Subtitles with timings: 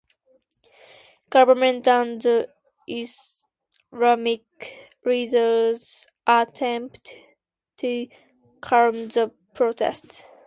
[1.29, 2.47] Government and
[2.87, 4.43] Islamic
[5.05, 7.17] leaders attempted
[7.77, 8.07] to
[8.61, 10.23] calm the protests.